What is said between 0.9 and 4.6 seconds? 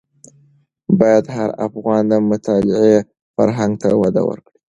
باید هر افغان د مطالعې فرهنګ ته وده ورکړي.